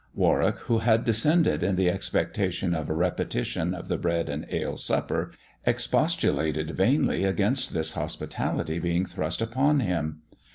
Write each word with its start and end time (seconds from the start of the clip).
Warwick, 0.15 0.57
who 0.61 0.79
had 0.79 1.05
descended 1.05 1.61
in 1.61 1.75
the 1.75 1.87
expectation 1.87 2.73
of 2.73 2.89
a 2.89 2.93
repetition 2.95 3.75
of 3.75 3.87
the 3.87 3.99
bread 3.99 4.29
and 4.29 4.47
ale 4.49 4.75
supper, 4.75 5.31
expostulated 5.63 6.71
vainly 6.71 7.23
against 7.23 7.75
this 7.75 7.93
hospitality 7.93 8.79
being 8.79 9.05
thrust 9.05 9.43
upon 9.43 9.79
him. 9.81 10.23